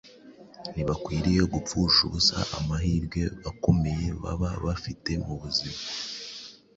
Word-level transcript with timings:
Ntibakwiriye 0.73 1.41
gupfusha 1.53 1.99
ubusa 2.07 2.37
amahirwe 2.57 3.21
akomeye 3.49 4.07
baba 4.21 4.49
bafite 4.65 5.11
mu 5.25 5.35
buzima, 5.41 5.79